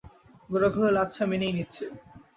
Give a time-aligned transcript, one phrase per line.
[0.49, 1.85] গোরা কহিল, আচ্ছা, মেনেই নিচ্ছি।